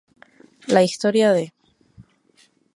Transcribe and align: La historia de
La 0.67 0.81
historia 0.83 1.31
de 1.31 1.53